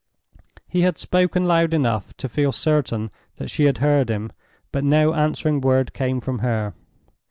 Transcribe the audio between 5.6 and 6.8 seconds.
word came from her.